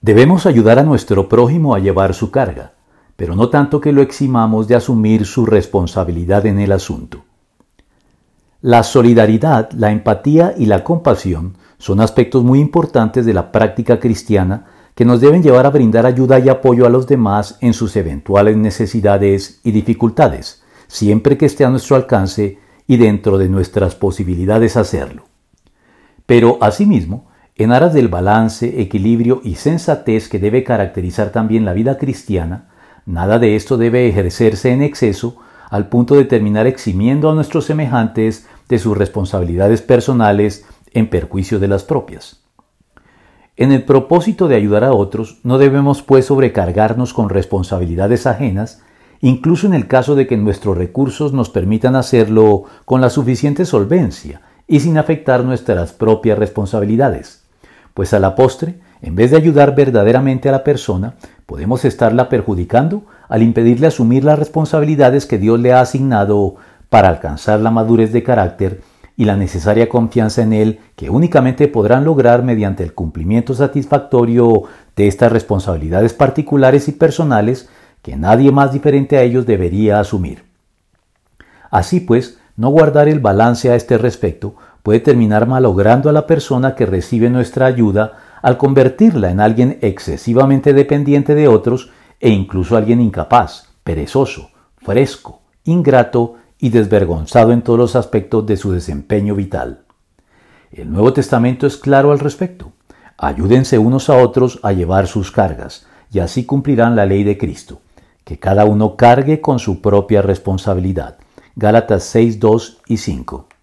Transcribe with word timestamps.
Debemos 0.00 0.46
ayudar 0.46 0.78
a 0.78 0.84
nuestro 0.84 1.28
prójimo 1.28 1.74
a 1.74 1.80
llevar 1.80 2.14
su 2.14 2.30
carga, 2.30 2.74
pero 3.16 3.34
no 3.34 3.48
tanto 3.48 3.80
que 3.80 3.92
lo 3.92 4.00
eximamos 4.00 4.68
de 4.68 4.76
asumir 4.76 5.26
su 5.26 5.44
responsabilidad 5.44 6.46
en 6.46 6.60
el 6.60 6.70
asunto. 6.70 7.24
La 8.60 8.84
solidaridad, 8.84 9.70
la 9.72 9.90
empatía 9.90 10.54
y 10.56 10.66
la 10.66 10.84
compasión 10.84 11.56
son 11.78 12.00
aspectos 12.00 12.44
muy 12.44 12.60
importantes 12.60 13.26
de 13.26 13.34
la 13.34 13.50
práctica 13.50 13.98
cristiana 13.98 14.66
que 14.94 15.04
nos 15.04 15.20
deben 15.20 15.42
llevar 15.42 15.66
a 15.66 15.70
brindar 15.70 16.06
ayuda 16.06 16.38
y 16.38 16.48
apoyo 16.48 16.86
a 16.86 16.90
los 16.90 17.06
demás 17.06 17.56
en 17.60 17.72
sus 17.72 17.96
eventuales 17.96 18.56
necesidades 18.56 19.60
y 19.64 19.72
dificultades, 19.72 20.62
siempre 20.86 21.36
que 21.36 21.46
esté 21.46 21.64
a 21.64 21.70
nuestro 21.70 21.96
alcance 21.96 22.58
y 22.86 22.96
dentro 22.96 23.38
de 23.38 23.48
nuestras 23.48 23.94
posibilidades 23.94 24.76
hacerlo. 24.76 25.24
Pero, 26.26 26.58
asimismo, 26.60 27.27
en 27.58 27.72
aras 27.72 27.92
del 27.92 28.06
balance, 28.06 28.80
equilibrio 28.80 29.40
y 29.42 29.56
sensatez 29.56 30.28
que 30.28 30.38
debe 30.38 30.62
caracterizar 30.62 31.30
también 31.30 31.64
la 31.64 31.72
vida 31.72 31.98
cristiana, 31.98 32.68
nada 33.04 33.40
de 33.40 33.56
esto 33.56 33.76
debe 33.76 34.08
ejercerse 34.08 34.70
en 34.70 34.80
exceso 34.80 35.38
al 35.68 35.88
punto 35.88 36.14
de 36.14 36.24
terminar 36.24 36.68
eximiendo 36.68 37.28
a 37.28 37.34
nuestros 37.34 37.64
semejantes 37.64 38.46
de 38.68 38.78
sus 38.78 38.96
responsabilidades 38.96 39.82
personales 39.82 40.66
en 40.92 41.10
perjuicio 41.10 41.58
de 41.58 41.66
las 41.66 41.82
propias. 41.82 42.44
En 43.56 43.72
el 43.72 43.84
propósito 43.84 44.46
de 44.46 44.54
ayudar 44.54 44.84
a 44.84 44.92
otros, 44.92 45.40
no 45.42 45.58
debemos 45.58 46.00
pues 46.02 46.26
sobrecargarnos 46.26 47.12
con 47.12 47.28
responsabilidades 47.28 48.28
ajenas, 48.28 48.82
incluso 49.20 49.66
en 49.66 49.74
el 49.74 49.88
caso 49.88 50.14
de 50.14 50.28
que 50.28 50.36
nuestros 50.36 50.78
recursos 50.78 51.32
nos 51.32 51.50
permitan 51.50 51.96
hacerlo 51.96 52.66
con 52.84 53.00
la 53.00 53.10
suficiente 53.10 53.64
solvencia 53.64 54.42
y 54.68 54.78
sin 54.78 54.96
afectar 54.96 55.42
nuestras 55.42 55.92
propias 55.92 56.38
responsabilidades. 56.38 57.47
Pues 57.94 58.12
a 58.14 58.18
la 58.18 58.34
postre, 58.34 58.78
en 59.02 59.14
vez 59.14 59.30
de 59.30 59.36
ayudar 59.36 59.74
verdaderamente 59.74 60.48
a 60.48 60.52
la 60.52 60.64
persona, 60.64 61.14
podemos 61.46 61.84
estarla 61.84 62.28
perjudicando 62.28 63.02
al 63.28 63.42
impedirle 63.42 63.86
asumir 63.86 64.24
las 64.24 64.38
responsabilidades 64.38 65.26
que 65.26 65.38
Dios 65.38 65.60
le 65.60 65.72
ha 65.72 65.80
asignado 65.80 66.56
para 66.88 67.08
alcanzar 67.08 67.60
la 67.60 67.70
madurez 67.70 68.12
de 68.12 68.22
carácter 68.22 68.80
y 69.16 69.24
la 69.24 69.36
necesaria 69.36 69.88
confianza 69.88 70.42
en 70.42 70.52
Él 70.52 70.78
que 70.94 71.10
únicamente 71.10 71.66
podrán 71.68 72.04
lograr 72.04 72.42
mediante 72.44 72.84
el 72.84 72.94
cumplimiento 72.94 73.52
satisfactorio 73.52 74.62
de 74.94 75.08
estas 75.08 75.32
responsabilidades 75.32 76.14
particulares 76.14 76.88
y 76.88 76.92
personales 76.92 77.68
que 78.02 78.16
nadie 78.16 78.52
más 78.52 78.72
diferente 78.72 79.16
a 79.16 79.22
ellos 79.22 79.44
debería 79.44 79.98
asumir. 79.98 80.44
Así 81.70 82.00
pues, 82.00 82.38
no 82.58 82.70
guardar 82.70 83.08
el 83.08 83.20
balance 83.20 83.70
a 83.70 83.76
este 83.76 83.96
respecto 83.98 84.56
puede 84.82 84.98
terminar 84.98 85.46
malogrando 85.46 86.10
a 86.10 86.12
la 86.12 86.26
persona 86.26 86.74
que 86.74 86.86
recibe 86.86 87.30
nuestra 87.30 87.66
ayuda 87.66 88.14
al 88.42 88.58
convertirla 88.58 89.30
en 89.30 89.38
alguien 89.38 89.78
excesivamente 89.80 90.72
dependiente 90.72 91.36
de 91.36 91.46
otros 91.46 91.90
e 92.18 92.30
incluso 92.30 92.76
alguien 92.76 93.00
incapaz, 93.00 93.68
perezoso, 93.84 94.50
fresco, 94.76 95.40
ingrato 95.62 96.34
y 96.58 96.70
desvergonzado 96.70 97.52
en 97.52 97.62
todos 97.62 97.78
los 97.78 97.94
aspectos 97.94 98.44
de 98.44 98.56
su 98.56 98.72
desempeño 98.72 99.36
vital. 99.36 99.84
El 100.72 100.90
Nuevo 100.90 101.12
Testamento 101.12 101.64
es 101.64 101.76
claro 101.76 102.10
al 102.10 102.18
respecto. 102.18 102.72
Ayúdense 103.16 103.78
unos 103.78 104.10
a 104.10 104.16
otros 104.16 104.58
a 104.64 104.72
llevar 104.72 105.06
sus 105.06 105.30
cargas, 105.30 105.86
y 106.10 106.18
así 106.18 106.44
cumplirán 106.44 106.96
la 106.96 107.06
ley 107.06 107.22
de 107.22 107.38
Cristo, 107.38 107.82
que 108.24 108.40
cada 108.40 108.64
uno 108.64 108.96
cargue 108.96 109.40
con 109.40 109.60
su 109.60 109.80
propia 109.80 110.22
responsabilidad. 110.22 111.18
Gálatas 111.60 112.04
6, 112.04 112.38
2 112.38 112.82
y 112.86 112.96
5. 112.98 113.47